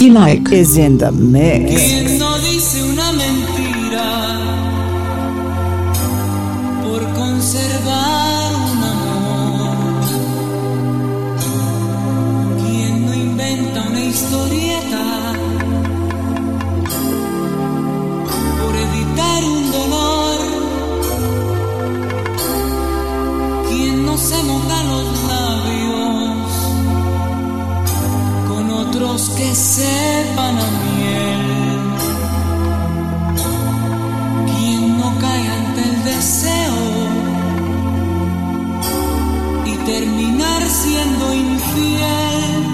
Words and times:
you 0.00 0.12
like. 0.12 0.52
is 0.52 0.76
in 0.76 0.98
the 0.98 1.10
mix. 1.10 1.74
¿Quién 1.74 2.18
no 2.18 2.38
dice 2.38 2.84
una 2.84 3.12
mentira 3.12 4.38
por 6.84 7.02
conservar 7.14 8.54
un 8.72 8.82
amor? 8.84 10.04
¿Quién 12.62 13.06
no 13.06 13.14
inventa 13.14 13.86
una 13.88 14.04
historieta 14.04 15.27
que 29.38 29.54
sepan 29.54 30.58
a 30.58 30.68
miel? 30.84 31.44
¿Quién 34.50 34.98
no 34.98 35.16
cae 35.20 35.48
ante 35.58 35.80
el 35.90 36.04
deseo 36.04 36.78
y 39.64 39.72
terminar 39.92 40.62
siendo 40.68 41.34
infiel? 41.34 42.64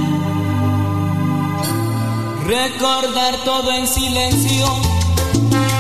Recordar 2.47 3.45
todo 3.45 3.71
en 3.71 3.87
silencio, 3.87 4.67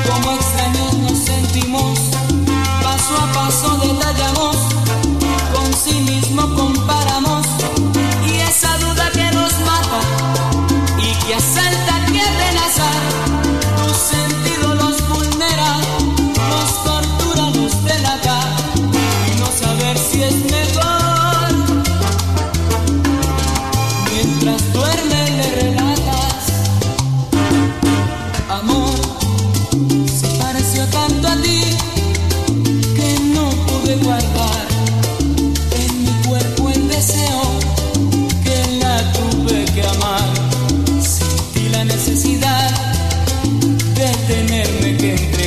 como 0.09 0.33
extraños 0.33 0.99
nos 0.99 1.19
sentimos, 1.19 2.04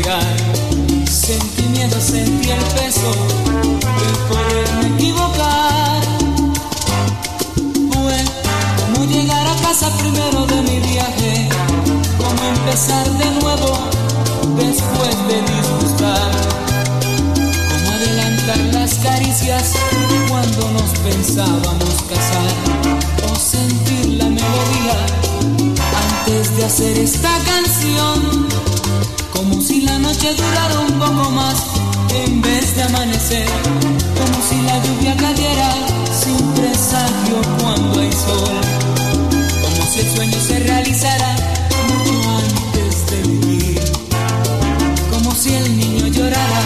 entregar. 0.07 1.07
Sentí 1.09 1.63
miedo, 1.63 1.99
sentí 1.99 2.49
el 2.49 2.63
peso 2.79 3.11
de 3.99 4.09
poderme 4.29 4.95
equivocar. 4.95 6.01
Fue 7.91 8.17
como 8.85 9.05
llegar 9.05 9.47
a 9.47 9.55
casa 9.61 9.89
primero 9.97 10.45
de 10.45 10.61
mi 10.61 10.79
viaje, 10.79 11.49
como 12.17 12.43
empezar 12.55 13.05
de 13.09 13.29
nuevo 13.41 13.77
después 14.57 15.15
de 15.27 15.41
disgustar 15.53 16.31
como 17.69 17.91
adelantar 17.91 18.57
las 18.73 18.93
caricias 18.95 19.73
cuando 20.29 20.71
nos 20.71 20.91
pensábamos 20.99 21.95
casar 22.09 23.31
o 23.31 23.35
sentir 23.35 24.13
la 24.17 24.25
melodía 24.25 24.97
antes 26.07 26.57
de 26.57 26.65
hacer 26.65 26.97
esta 26.97 27.37
canción 27.45 28.36
noche 30.07 30.33
durara 30.35 30.79
un 30.79 30.93
poco 30.99 31.31
más 31.31 31.57
en 32.23 32.41
vez 32.41 32.75
de 32.77 32.83
amanecer 32.83 33.45
como 34.17 34.37
si 34.47 34.55
la 34.61 34.77
lluvia 34.85 35.17
cayera 35.17 35.69
sin 36.21 36.37
presagio 36.53 37.41
cuando 37.59 37.99
hay 37.99 38.11
sol 38.13 38.61
como 39.63 39.91
si 39.91 39.99
el 39.99 40.15
sueño 40.15 40.39
se 40.39 40.59
realizara 40.59 41.35
mucho 41.87 42.15
antes 42.39 42.93
de 43.09 43.21
vivir 43.27 43.81
como 45.11 45.35
si 45.35 45.53
el 45.53 45.77
niño 45.77 46.07
llorara 46.07 46.61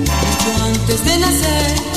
mucho 0.00 0.64
antes 0.64 1.04
de 1.04 1.18
nacer. 1.18 1.91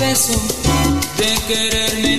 Peso 0.00 0.32
de 1.18 1.36
quererme 1.46 2.09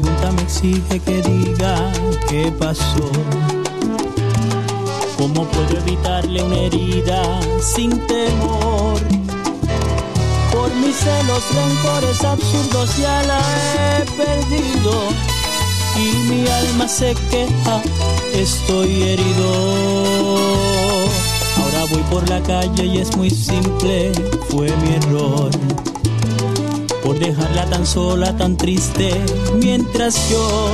que 0.00 1.22
diga 1.22 1.92
qué 2.28 2.52
pasó. 2.58 3.10
¿Cómo 5.16 5.44
puedo 5.44 5.78
evitarle 5.78 6.42
una 6.42 6.56
herida 6.56 7.40
sin 7.60 7.90
temor? 8.06 9.00
Por 10.52 10.74
mis 10.76 10.96
celos, 10.96 11.44
rencores 11.54 12.24
absurdos 12.24 12.96
ya 12.96 13.22
la 13.22 13.40
he 13.40 14.04
perdido. 14.16 14.92
Y 15.96 16.28
mi 16.28 16.48
alma 16.48 16.88
se 16.88 17.14
queja, 17.30 17.80
estoy 18.32 19.02
herido. 19.02 19.54
Ahora 21.56 21.84
voy 21.88 22.02
por 22.10 22.28
la 22.28 22.42
calle 22.42 22.84
y 22.84 22.98
es 22.98 23.16
muy 23.16 23.30
simple, 23.30 24.10
fue 24.48 24.74
mi 24.78 24.94
error 24.94 25.50
por 27.14 27.24
dejarla 27.24 27.64
tan 27.66 27.86
sola, 27.86 28.36
tan 28.36 28.56
triste, 28.56 29.10
mientras 29.56 30.28
yo 30.30 30.68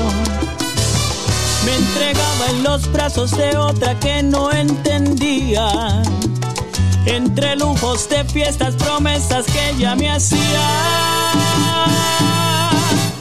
me 1.65 1.75
entregaba 1.75 2.51
en 2.51 2.63
los 2.63 2.91
brazos 2.93 3.31
de 3.33 3.57
otra 3.57 3.99
que 3.99 4.23
no 4.23 4.51
entendía. 4.53 6.03
Entre 7.07 7.57
lujos 7.57 8.09
de 8.09 8.25
fiestas, 8.25 8.75
promesas 8.75 9.47
que 9.47 9.71
ella 9.71 9.95
me 9.95 10.11
hacía. 10.11 10.39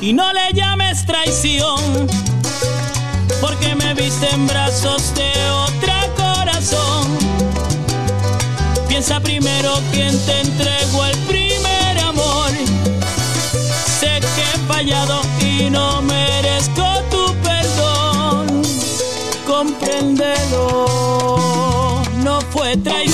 Y 0.01 0.13
no 0.13 0.31
le 0.33 0.53
llames 0.53 1.05
traición, 1.05 2.07
porque 3.41 3.75
me 3.75 3.93
viste 3.95 4.29
en 4.33 4.47
brazos 4.47 5.13
de 5.15 5.31
otra 5.51 6.07
corazón. 6.15 7.07
Piensa 8.87 9.19
primero 9.19 9.73
quién 9.91 10.17
te 10.25 10.41
entregó 10.41 11.05
el 11.05 11.17
y 14.81 15.69
no 15.69 16.01
merezco 16.03 16.85
tu 17.11 17.35
perdón. 17.43 18.61
Compréndelo, 19.45 20.85
no 22.23 22.39
fue 22.49 22.77
traición. 22.77 23.08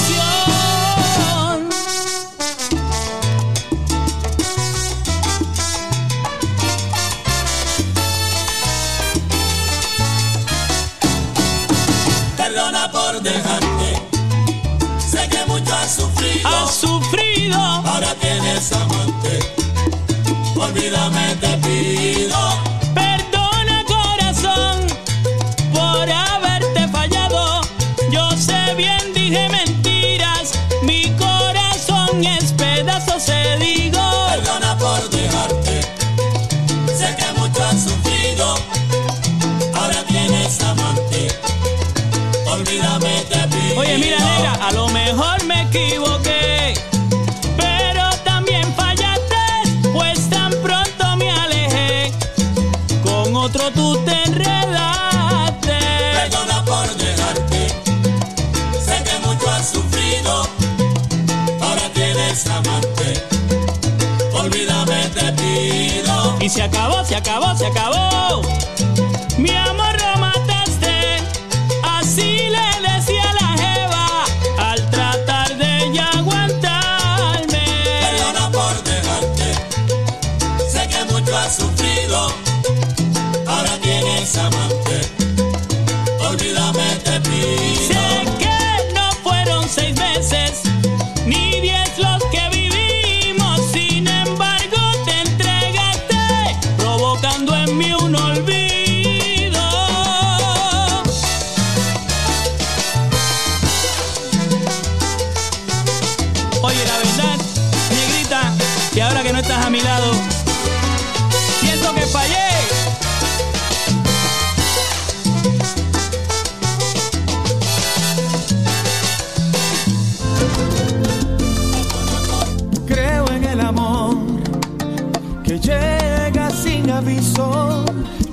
Se 66.56 66.64
acabó, 66.64 67.04
se 67.04 67.16
acabó, 67.16 67.54
se 67.58 67.66
acabó. 67.66 67.95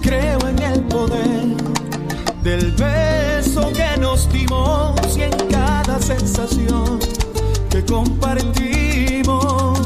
creo 0.01 0.39
en 0.49 0.63
el 0.63 0.81
poder 0.85 1.57
del 2.43 2.73
beso 2.73 3.71
que 3.73 4.01
nos 4.01 4.33
dimos 4.33 4.95
y 5.17 5.23
en 5.23 5.31
cada 5.51 6.01
sensación 6.01 6.99
que 7.69 7.85
compartimos, 7.85 9.79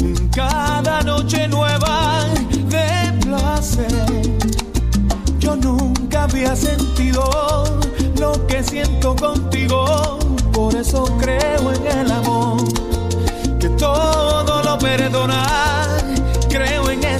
en 0.00 0.28
cada 0.28 1.02
noche 1.02 1.46
nueva 1.48 2.24
de 2.68 3.12
placer. 3.26 4.06
Yo 5.38 5.54
nunca 5.56 6.24
había 6.24 6.56
sentido 6.56 7.24
lo 8.18 8.46
que 8.46 8.62
siento 8.62 9.14
contigo, 9.16 10.18
por 10.52 10.74
eso 10.74 11.04
creo 11.20 11.72
en 11.72 11.86
el 11.98 12.10
amor, 12.10 12.56
que 13.60 13.68
todo 13.70 14.62
lo 14.62 14.78
perdona 14.78 15.62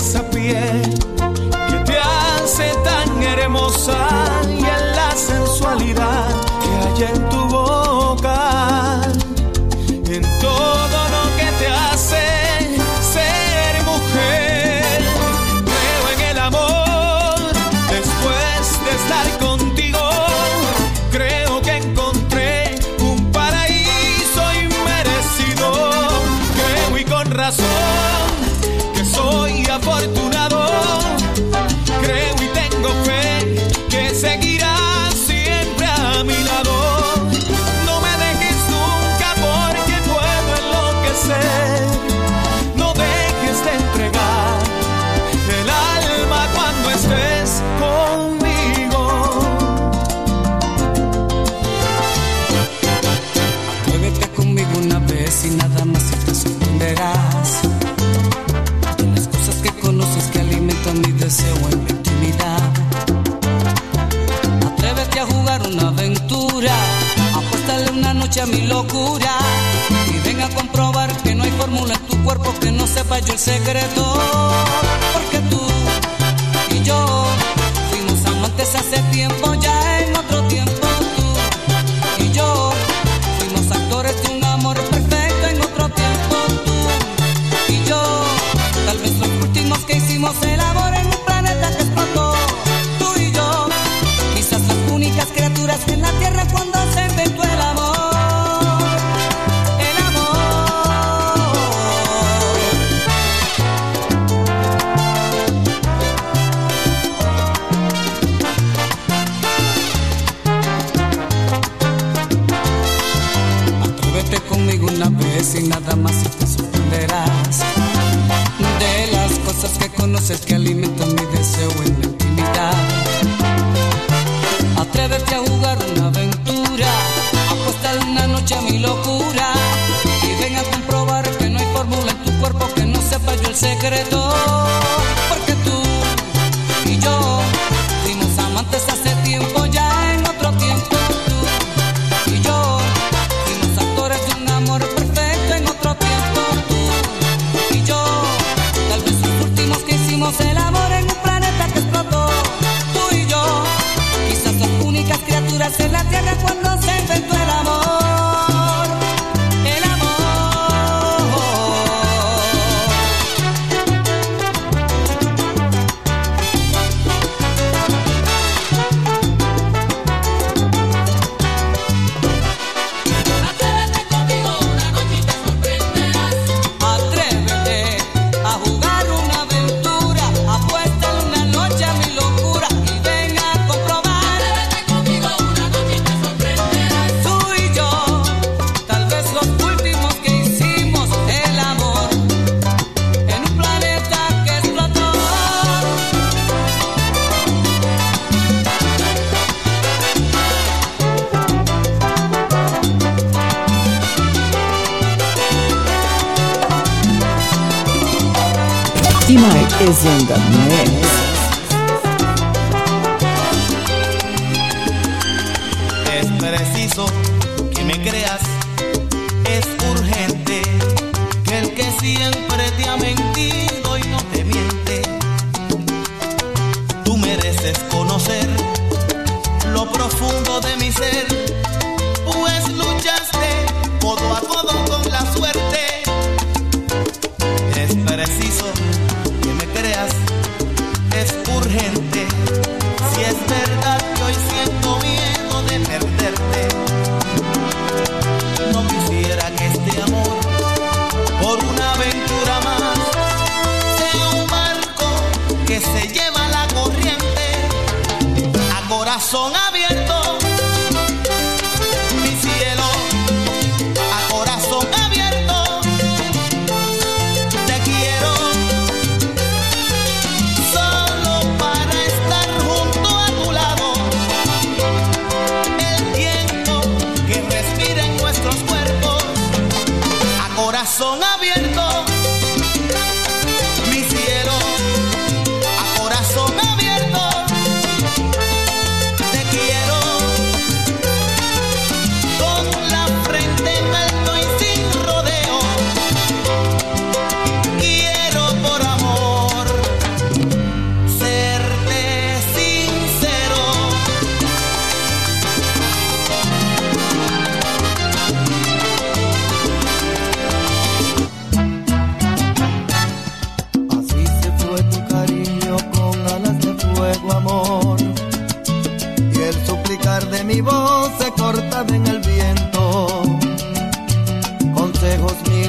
esa 0.02 0.28
piel 0.30 0.82
que 1.68 1.76
te 1.84 1.96
hace 1.96 2.74
tan 2.82 3.22
hermosa 3.22 4.08
y 4.48 4.58
en 4.58 4.96
la 4.96 5.12
sensualidad 5.14 6.26
que 6.60 7.04
hay 7.04 7.08
en 7.08 7.28
tu 7.28 7.46
vida. 7.46 7.51
el 73.32 73.38
secreto. 73.38 74.91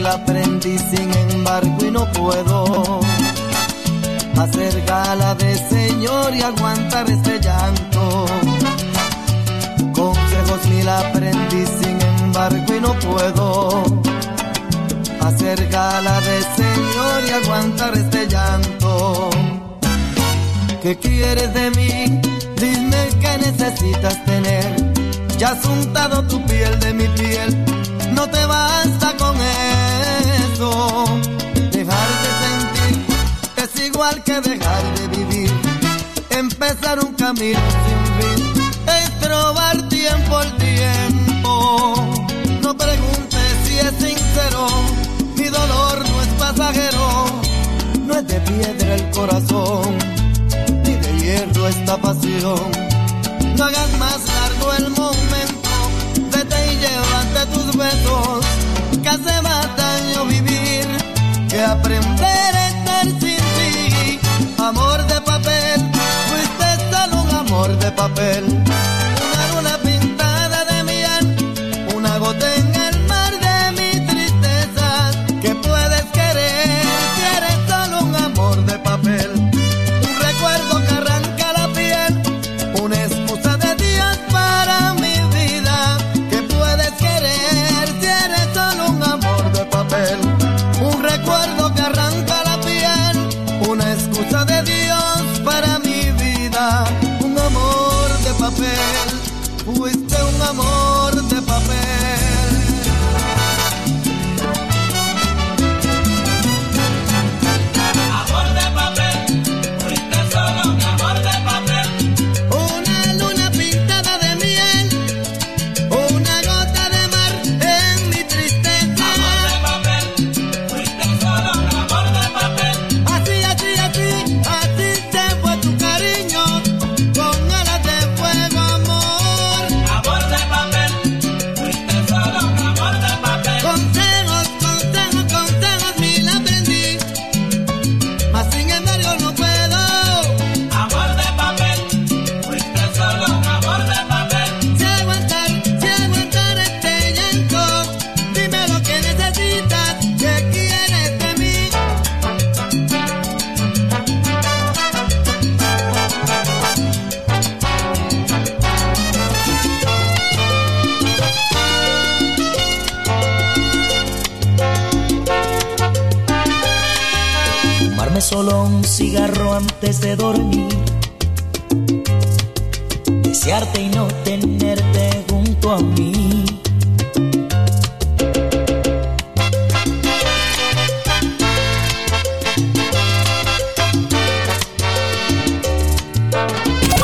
Aprendí, 0.05 0.77
sin 0.77 1.12
embargo, 1.31 1.77
y 1.81 1.91
no 1.91 2.05
puedo 2.12 3.00
hacer 4.38 4.83
gala 4.86 5.33
de 5.36 5.55
Señor 5.69 6.36
y 6.36 6.41
aguantar 6.41 7.10
este 7.10 7.39
llanto. 7.39 8.25
Consejos 9.93 10.65
mil 10.69 10.88
aprendí, 10.88 11.65
sin 11.82 11.99
embargo, 12.19 12.75
y 12.75 12.82
no 12.82 12.93
puedo 12.99 13.84
hacer 15.21 15.67
gala 15.69 16.19
de 16.21 16.41
Señor 16.58 17.23
y 17.27 17.32
aguantar 17.32 17.93
este 17.95 18.27
llanto. 18.27 19.30
¿Qué 20.82 20.97
quieres 20.97 21.54
de 21.54 21.71
mí? 21.71 22.21
Dime 22.58 23.10
qué 23.21 23.38
necesitas 23.38 24.23
tener. 24.25 24.93
Ya 25.38 25.51
has 25.51 25.65
untado 25.65 26.23
tu 26.27 26.43
piel 26.45 26.80
de 26.80 26.93
mi 26.93 27.08
piel, 27.08 27.65
no 28.13 28.30
te 28.30 28.45
basta 28.45 29.13
con 29.17 29.36
eso. 29.38 29.72
Igual 34.03 34.23
que 34.23 34.41
dejar 34.41 34.83
de 34.97 35.07
vivir. 35.17 35.51
Empezar 36.29 36.99
un 36.99 37.13
camino 37.13 37.59
sin 37.85 38.01
fin 38.19 38.53
es 38.99 39.09
probar 39.25 39.87
tiempo 39.87 40.37
al 40.37 40.57
tiempo. 40.57 41.95
No 42.61 42.75
preguntes 42.75 43.47
si 43.65 43.79
es 43.79 43.93
sincero, 44.05 44.67
mi 45.37 45.45
dolor 45.45 46.03
no 46.09 46.21
es 46.21 46.27
pasajero, 46.37 47.25
no 48.05 48.13
es 48.15 48.27
de 48.27 48.39
piedra 48.41 48.95
el 48.95 49.09
corazón, 49.11 49.97
ni 50.83 50.95
de 50.95 51.19
hierro 51.19 51.67
esta 51.69 51.95
pasión. 51.97 52.71
No 53.57 53.63
hagas 53.63 53.91
más 53.99 54.19
largo 54.37 54.73
el 54.79 54.89
momento, 54.89 55.69
vete 56.31 56.73
y 56.73 56.75
llévate 56.83 57.41
tus 57.53 57.77
besos, 57.77 58.45
que 59.01 59.09
hace 59.09 59.41
más 59.41 59.67
daño 59.77 60.25
vivir 60.25 60.87
que 61.49 61.61
aprender 61.61 62.55
a 62.55 62.67
estar 62.67 63.05
sin 63.21 63.33
de 67.84 67.91
papel, 67.91 68.46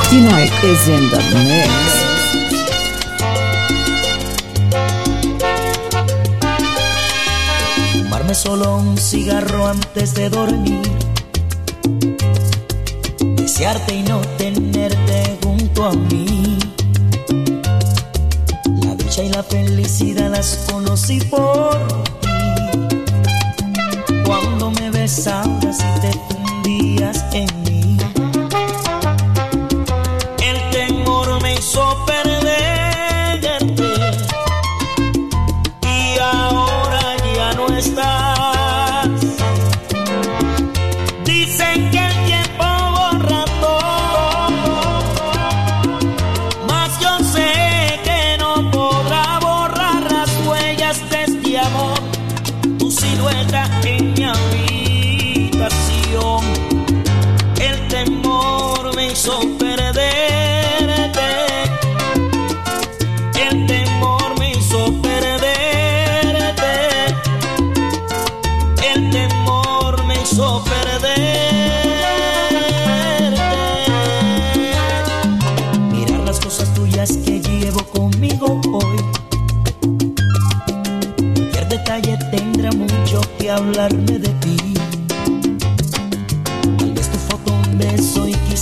Tonight 0.09 0.51
is 0.63 0.87
in 0.87 1.07
the 1.11 1.21
mix. 1.45 1.69
Fumarme 7.93 8.33
solo 8.33 8.77
un 8.77 8.97
cigarro 8.97 9.67
antes 9.67 10.15
de 10.15 10.31
dormir. 10.31 10.81
Desearte 13.35 13.93
y 13.93 14.01
no 14.01 14.21
tenerte 14.39 15.37
junto 15.43 15.85
a 15.85 15.91
mí. 15.93 16.57
La 18.83 18.95
dicha 18.95 19.23
y 19.23 19.29
la 19.29 19.43
felicidad 19.43 20.31
las 20.31 20.65
conocí 20.71 21.19
por 21.21 21.77
ti. 22.21 22.29
Cuando 24.25 24.71
me 24.71 24.89
besabas 24.89 25.77
y 25.79 25.99
te 26.01 26.38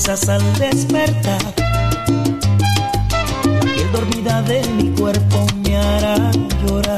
quizás 0.08 0.30
al 0.30 0.54
despertar. 0.58 1.42
La 3.44 3.60
piel 3.60 3.92
dormida 3.92 4.42
de 4.44 4.66
mi 4.78 4.90
cuerpo 4.92 5.46
me 5.66 5.76
hará 5.76 6.32
llorar. 6.66 6.97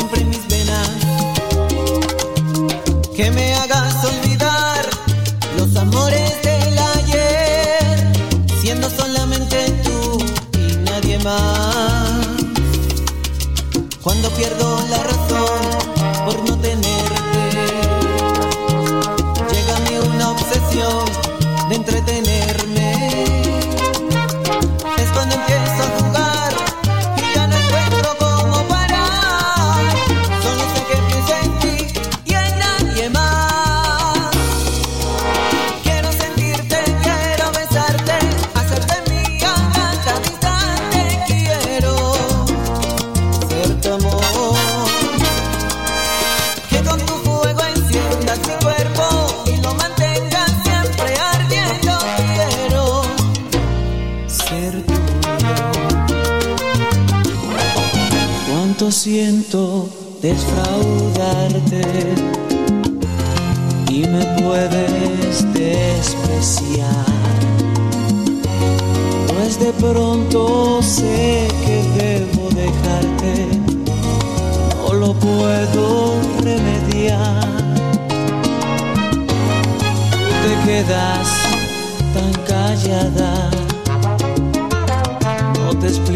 siempre 0.00 0.24
mis 0.24 0.49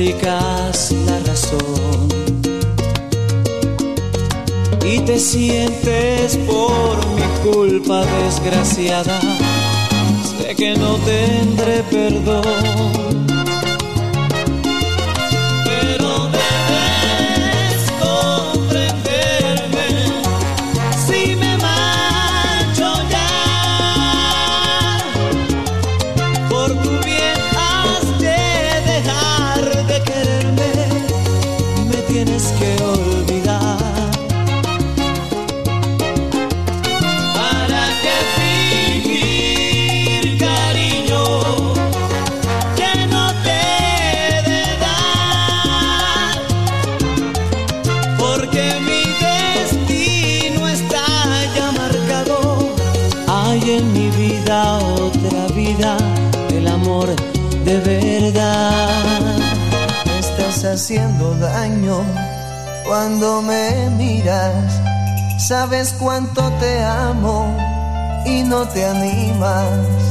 digas 0.04 0.92
la 1.06 1.18
razón 1.20 2.08
y 4.84 4.98
te 5.00 5.18
sientes 5.18 6.36
por 6.46 6.96
mi 7.16 7.50
culpa 7.50 8.04
desgraciada, 8.04 9.18
sé 10.38 10.54
que 10.54 10.76
no 10.76 10.96
tendré 10.96 11.82
perdón. 11.90 13.13
Cuando 62.94 63.42
me 63.42 63.90
miras. 63.98 64.80
Sabes 65.36 65.96
cuánto 65.98 66.48
te 66.60 66.80
amo 66.84 67.44
y 68.24 68.44
no 68.44 68.68
te 68.68 68.86
animas. 68.86 70.03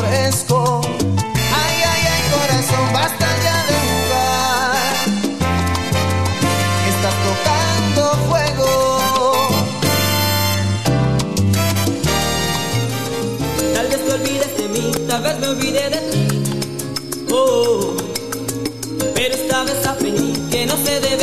Ofrezco. 0.00 0.80
Ay, 1.62 1.76
ay, 1.92 2.02
ay, 2.12 2.22
corazón. 2.34 2.92
Basta 2.92 3.26
ya 3.44 3.56
de 3.68 3.76
jugar. 3.86 4.94
Estás 6.92 7.16
tocando 7.28 8.02
fuego. 8.28 8.70
Tal 13.74 13.86
vez 13.88 14.00
te 14.06 14.12
olvides 14.12 14.56
de 14.56 14.68
mí, 14.68 14.92
tal 15.08 15.22
vez 15.22 15.38
me 15.38 15.48
olvide 15.48 15.90
de 15.90 16.00
ti. 16.10 16.26
Oh, 17.32 17.94
pero 19.14 19.34
esta 19.34 19.64
vez 19.64 19.86
aprendí 19.86 20.32
que 20.50 20.66
no 20.66 20.76
se 20.76 21.00
debe 21.00 21.19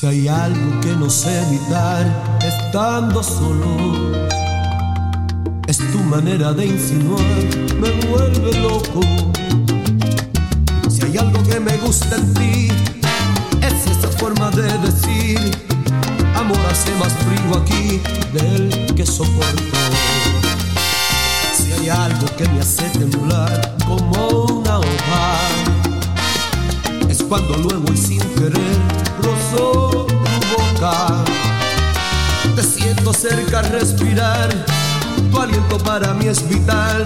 Si 0.00 0.06
hay 0.06 0.28
algo 0.28 0.80
que 0.80 0.96
no 0.96 1.10
sé 1.10 1.42
evitar 1.42 2.38
estando 2.40 3.22
solo, 3.22 4.16
es 5.66 5.76
tu 5.92 5.98
manera 5.98 6.54
de 6.54 6.68
insinuar, 6.68 7.20
me 7.78 7.90
vuelve 8.08 8.50
loco. 8.62 9.02
Si 10.88 11.04
hay 11.04 11.18
algo 11.18 11.42
que 11.42 11.60
me 11.60 11.76
gusta 11.76 12.16
en 12.16 12.32
ti, 12.32 12.68
es 13.60 13.94
esa 13.94 14.08
forma 14.16 14.50
de 14.52 14.72
decir, 14.78 15.38
amor 16.34 16.56
hace 16.70 16.94
más 16.94 17.12
frío 17.12 17.58
aquí 17.60 18.00
del 18.32 18.94
que 18.94 19.04
soporto. 19.04 19.76
Si 21.52 21.72
hay 21.72 21.90
algo 21.90 22.24
que 22.38 22.48
me 22.48 22.60
hace 22.60 22.88
temblar 22.98 23.76
como 23.86 24.44
una 24.46 24.78
hoja, 24.78 25.59
cuando 27.30 27.56
luego 27.58 27.84
y 27.92 27.96
sin 27.96 28.18
querer 28.34 28.76
rozó 29.22 30.04
tu 30.04 30.14
boca. 30.56 31.24
Te 32.56 32.62
siento 32.64 33.12
cerca 33.12 33.60
al 33.60 33.66
respirar, 33.66 34.48
tu 35.30 35.40
aliento 35.40 35.78
para 35.78 36.12
mí 36.12 36.26
es 36.26 36.46
vital. 36.48 37.04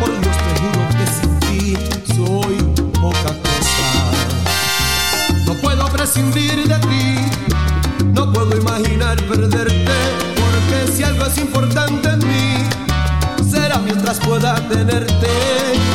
Por 0.00 0.08
Dios 0.18 0.34
te 0.34 0.52
juro 0.60 0.88
que 0.96 1.06
sin 1.20 1.40
ti 1.40 1.76
soy 2.14 2.56
poca 2.98 3.34
cosa. 3.44 3.88
No 5.44 5.52
puedo 5.60 5.86
prescindir 5.88 6.66
de 6.66 6.78
ti, 6.78 7.16
no 8.14 8.32
puedo 8.32 8.56
imaginar 8.56 9.22
perderte, 9.24 9.98
porque 10.36 10.90
si 10.90 11.02
algo 11.02 11.26
es 11.26 11.36
importante 11.36 12.08
en 12.08 12.18
mí, 12.26 13.50
será 13.50 13.76
mientras 13.78 14.20
pueda 14.20 14.54
tenerte 14.70 15.28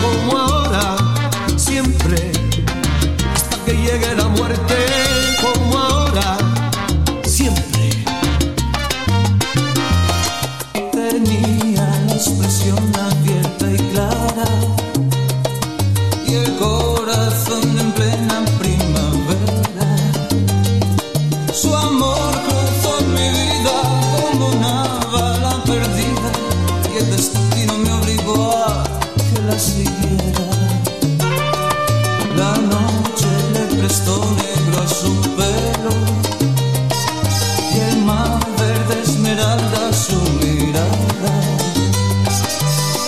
como 0.03 0.37
ahora, 0.37 0.97
siempre 1.57 2.42
llegue 3.93 4.15
la 4.15 4.27
muerte 4.27 5.02
le 33.93 33.99
prestó 33.99 34.25
negro 34.35 34.81
a 34.81 34.87
su 34.87 35.21
pelo 35.35 35.91
y 37.73 37.79
el 37.79 37.97
mar 38.03 38.39
verde 38.57 39.01
esmeralda 39.03 39.93
su 39.93 40.19
mirada. 40.41 41.33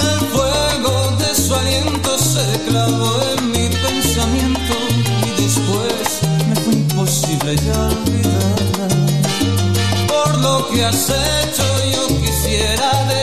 El 0.01 0.19
fuego 0.27 1.17
de 1.17 1.35
su 1.35 1.55
aliento 1.55 2.17
se 2.19 2.45
clavó 2.67 3.19
en 3.37 3.51
mi 3.51 3.67
pensamiento 3.69 4.75
y 5.25 5.41
después 5.41 6.21
me 6.49 6.55
fue 6.55 6.73
imposible 6.73 7.55
ya 7.55 7.81
olvidarla. 7.87 8.87
Por 10.07 10.37
lo 10.37 10.69
que 10.69 10.85
has 10.85 11.09
hecho 11.09 11.65
yo 11.93 12.07
quisiera 12.21 13.14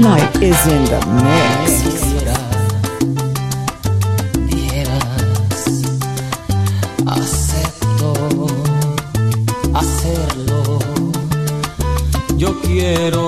Mike 0.00 0.36
is 0.42 0.66
in 0.66 0.84
the 0.86 1.00
mix. 1.22 1.82
Acepto 7.06 8.12
hacerlo. 9.74 10.78
Yo 12.38 12.58
quiero 12.62 13.21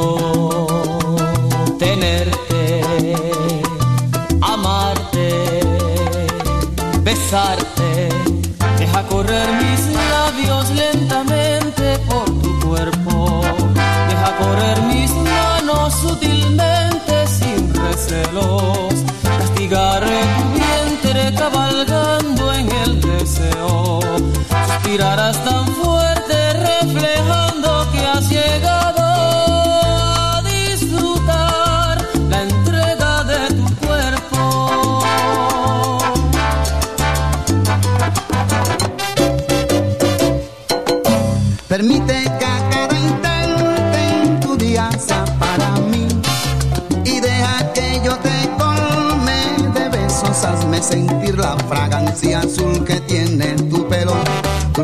tirar 24.95 25.19
as 25.19 25.37
tampoulas. 25.39 25.84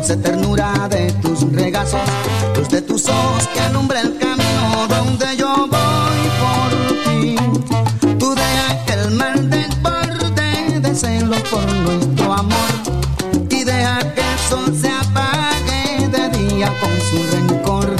Dulce 0.01 0.17
ternura 0.17 0.87
de 0.89 1.11
tus 1.21 1.41
regazos, 1.51 2.01
luz 2.57 2.69
de 2.69 2.81
tus 2.81 3.07
ojos 3.07 3.47
que 3.53 3.59
alumbra 3.59 4.01
el 4.01 4.17
camino 4.17 4.87
donde 4.89 5.37
yo 5.37 5.67
voy 5.69 6.21
por 6.41 7.03
ti. 7.03 7.35
Tú 8.17 8.33
deja 8.33 8.85
que 8.85 8.93
el 8.93 9.11
mar 9.11 9.39
desborde 9.39 10.79
de 10.79 10.95
celos 10.95 11.41
por 11.41 11.71
nuestro 11.71 12.33
amor 12.33 12.71
y 13.49 13.63
deja 13.63 13.99
que 14.15 14.21
el 14.21 14.39
sol 14.49 14.75
se 14.75 14.89
apague 14.89 16.07
de 16.07 16.29
día 16.37 16.73
con 16.81 16.93
su 17.09 17.37
rencor. 17.37 17.95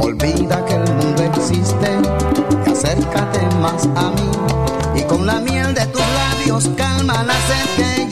Olvida 0.00 0.64
que 0.64 0.74
el 0.74 0.92
mundo 0.94 1.22
existe 1.22 2.00
y 2.66 2.70
acércate 2.70 3.46
más 3.60 3.86
a 3.94 4.10
mí. 4.10 5.00
Y 5.00 5.02
con 5.04 5.24
la 5.24 5.38
miel 5.38 5.72
de 5.72 5.86
tus 5.86 6.02
labios 6.02 6.68
calma 6.76 7.22
la 7.22 7.34
sed 7.34 7.76
que 7.76 8.11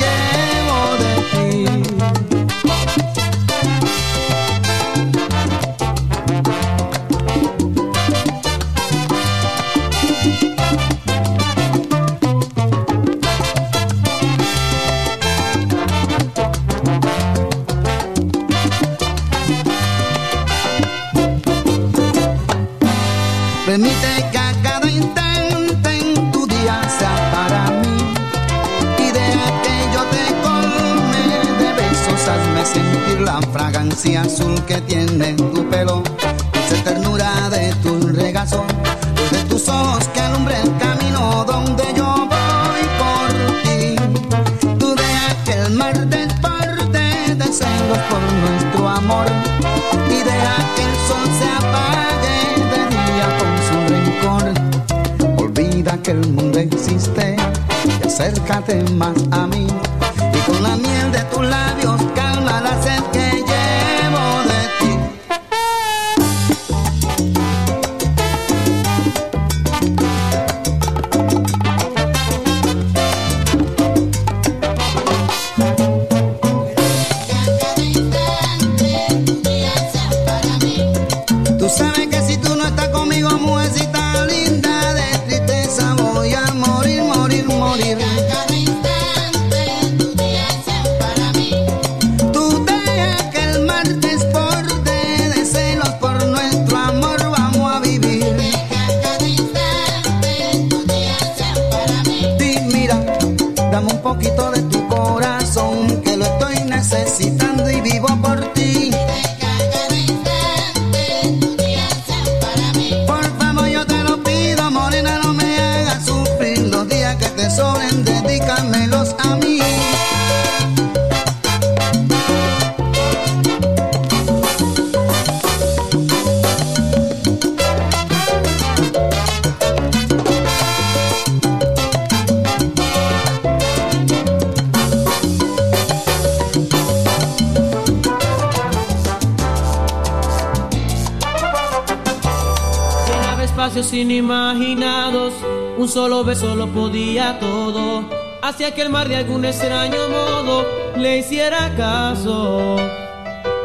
solo 145.91 146.23
beso 146.23 146.55
lo 146.55 146.69
podía 146.69 147.39
todo. 147.41 148.05
Hacía 148.43 148.73
que 148.73 148.83
el 148.83 148.91
mar 148.91 149.09
de 149.09 149.17
algún 149.17 149.45
extraño 149.45 150.09
modo 150.09 150.65
le 150.97 151.19
hiciera 151.19 151.75
caso. 151.77 152.77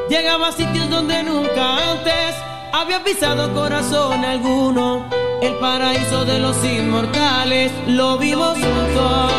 Llegaba 0.10 0.48
a 0.48 0.52
sitios 0.52 0.90
donde 0.90 1.22
nunca 1.24 1.92
antes 1.92 2.36
había 2.74 3.04
pisado 3.04 3.54
corazón 3.54 4.26
alguno. 4.26 5.08
El 5.42 5.54
paraíso 5.56 6.26
de 6.26 6.40
los 6.40 6.56
inmortales 6.66 7.72
lo 7.88 8.18
vimos 8.18 8.54
juntos. 8.54 9.32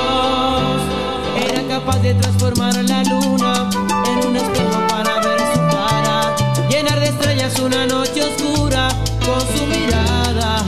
Era 1.49 1.63
capaz 1.69 1.99
de 2.03 2.15
transformar 2.15 2.75
la 2.85 3.03
luna 3.03 3.69
en 4.07 4.29
un 4.29 4.37
espejo 4.37 4.87
para 4.89 5.21
ver 5.21 5.41
su 5.41 5.61
cara. 5.77 6.37
Llenar 6.71 7.01
de 7.01 7.09
estrellas 7.09 7.59
una 7.59 7.87
noche 7.87 8.23
oscura 8.23 8.89
con 9.25 9.41
su 9.41 9.67
mirada. 9.67 10.63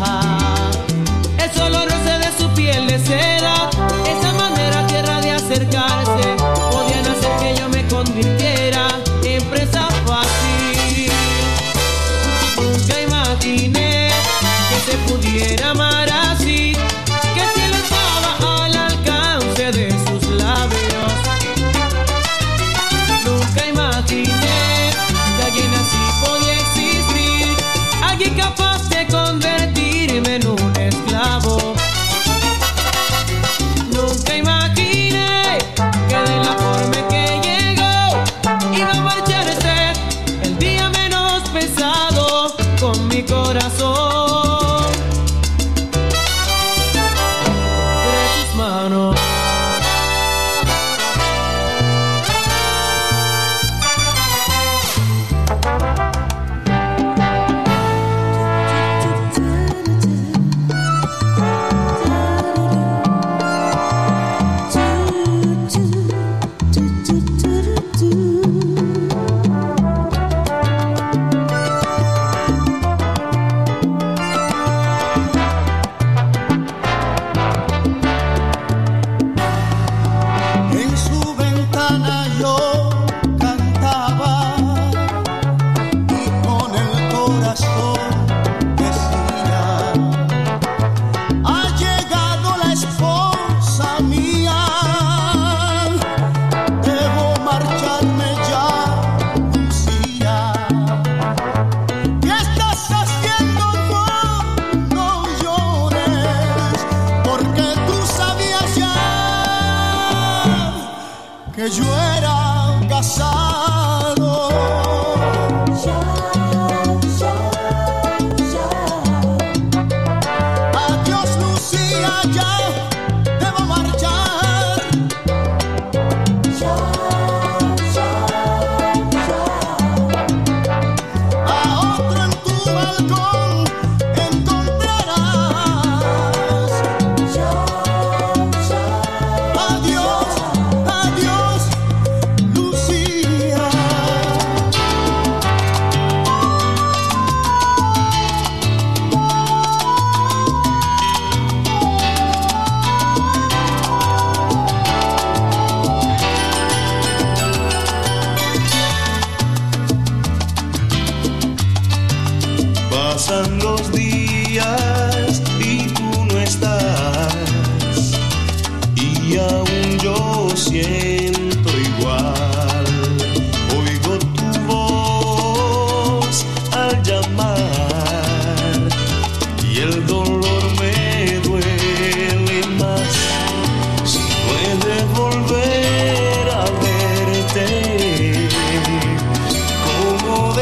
El 1.39 1.51
solo 1.53 1.88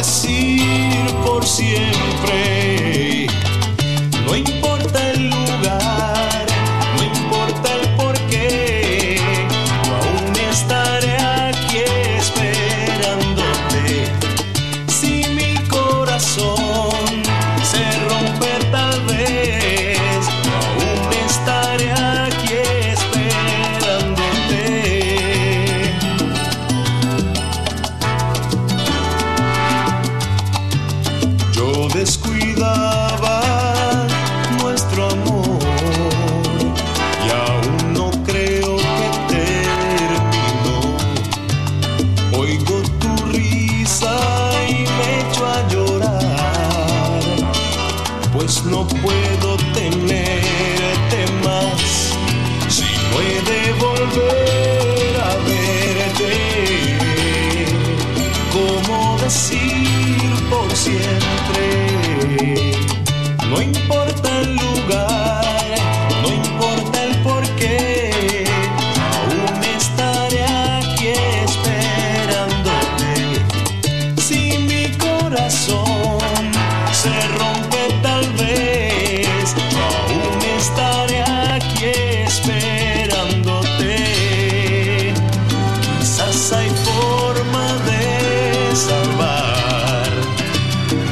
decir 0.06 1.04
por 1.24 1.44
siempre. 1.44 1.95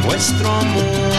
Vuestro 0.05 0.47
amor. 0.51 1.14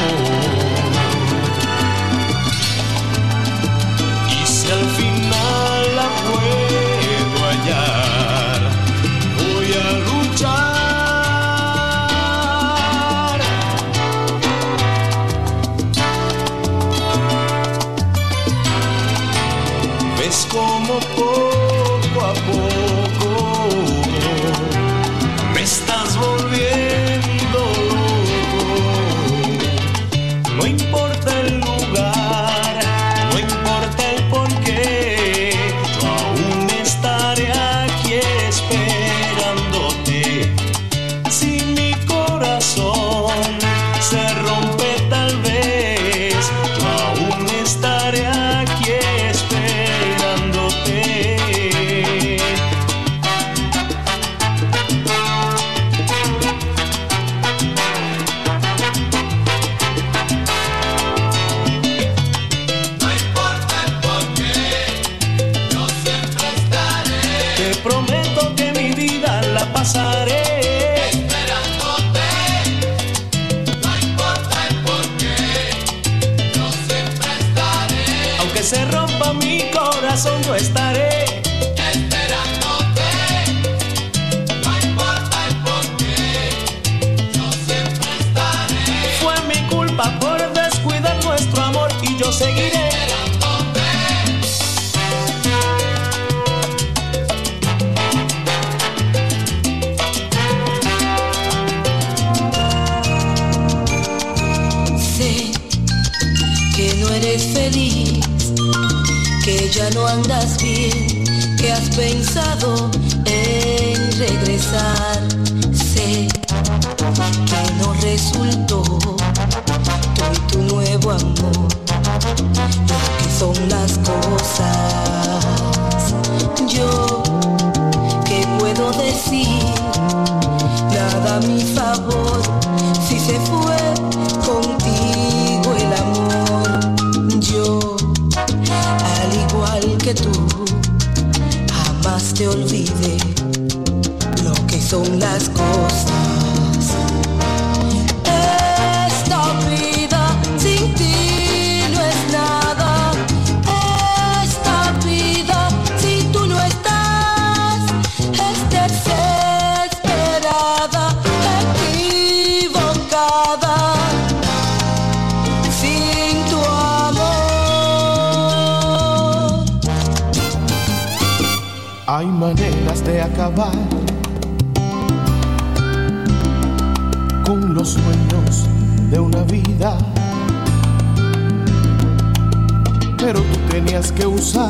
pero 183.25 183.41
tú 183.41 183.59
tenías 183.71 184.11
que 184.11 184.27
usar 184.27 184.69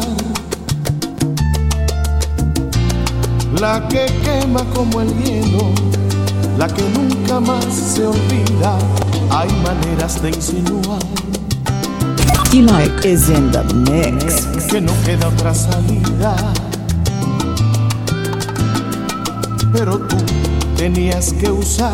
la 3.60 3.86
que 3.90 4.06
quema 4.24 4.64
como 4.74 5.02
el 5.02 5.14
hielo, 5.24 5.74
la 6.58 6.68
que 6.68 6.84
nunca 6.98 7.42
más 7.42 7.66
se 7.66 8.08
olvida. 8.08 8.78
Hay 9.30 9.50
maneras 9.62 10.22
de 10.22 10.30
insinuar. 10.30 11.02
Y 12.54 12.62
like 12.62 13.06
is 13.06 13.28
in 13.28 13.52
the 13.52 13.62
mix. 13.74 14.46
Que 14.72 14.80
no 14.80 14.94
queda 15.04 15.28
otra 15.28 15.54
salida. 15.54 16.38
Pero 19.74 19.98
tú 20.00 20.16
tenías 20.78 21.34
que 21.34 21.52
usar 21.52 21.94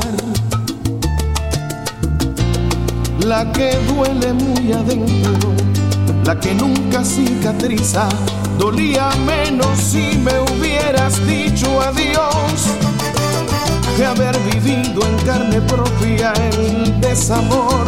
la 3.26 3.51
que 3.51 3.80
duele 3.88 4.34
muy 4.34 4.74
adentro 4.74 5.71
la 6.26 6.40
que 6.40 6.54
nunca 6.54 7.04
cicatriza. 7.04 8.08
Dolía 8.58 9.10
menos 9.26 9.80
si 9.80 10.18
me 10.18 10.40
hubieras 10.40 11.26
dicho 11.26 11.82
adiós 11.82 12.54
que 13.98 14.06
haber 14.06 14.38
vivido 14.52 15.02
en 15.06 15.26
carne 15.26 15.62
propia 15.62 16.34
el 16.34 17.00
desamor. 17.02 17.86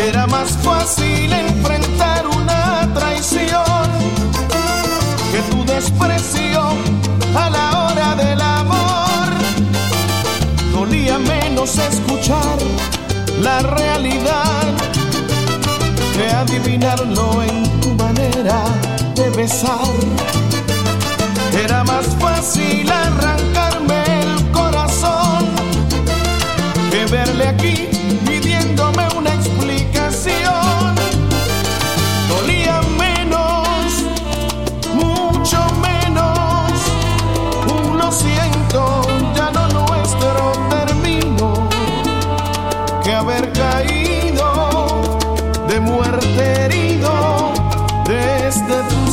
Era 0.00 0.26
más 0.26 0.50
fácil 0.62 1.32
enfrentar 1.32 2.26
una 2.26 2.88
traición 2.94 3.88
que 5.32 5.40
tu 5.50 5.64
desprecio 5.64 6.62
a 7.34 7.50
la 7.50 7.86
hora 7.86 8.14
del 8.14 8.40
amor. 8.40 9.28
Dolía 10.72 11.18
menos 11.18 11.76
escuchar 11.78 12.58
la 13.42 13.60
realidad 13.60 14.97
adivinarlo 16.30 17.42
en 17.42 17.80
tu 17.80 17.94
manera 17.94 18.62
de 19.14 19.30
besar. 19.30 19.78
Era 21.64 21.84
más 21.84 22.06
fácil 22.20 22.90
arrancarme 22.90 23.47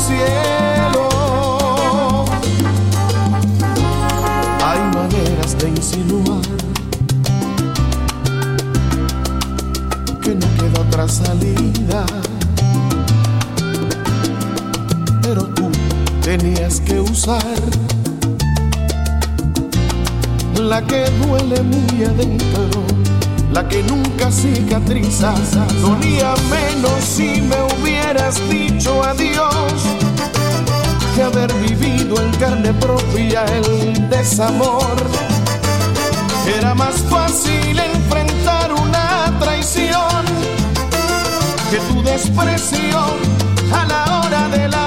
cielo. 0.07 1.09
Hay 4.63 4.79
maneras 4.93 5.57
de 5.57 5.69
insinuar 5.69 6.41
que 10.21 10.35
no 10.35 10.47
queda 10.59 10.81
otra 10.87 11.07
salida. 11.07 12.05
Pero 15.21 15.45
tú 15.55 15.71
tenías 16.21 16.79
que 16.81 16.99
usar 16.99 17.59
la 20.59 20.81
que 20.81 21.05
duele 21.25 21.61
muy 21.63 22.03
adentro, 22.03 22.83
la 23.55 23.65
que 23.69 23.81
nunca 23.83 24.29
cicatriza. 24.29 25.33
Dolía 25.81 26.33
menos 26.49 26.99
si 27.03 27.41
me 27.41 27.55
hubieras 27.63 28.35
dicho 28.49 29.01
adiós 29.01 29.73
que 31.15 31.23
haber 31.23 31.51
vivido 31.53 32.21
en 32.21 32.31
carne 32.31 32.73
propia 32.73 33.45
el 33.45 34.09
desamor. 34.09 34.95
Era 36.57 36.75
más 36.75 36.95
fácil 37.09 37.79
enfrentar 37.79 38.73
una 38.73 39.33
traición 39.39 40.25
que 41.71 41.77
tu 41.89 42.03
desprecio 42.03 42.99
a 43.71 43.85
la 43.85 44.19
hora 44.19 44.49
del 44.49 44.73
amor. 44.73 44.84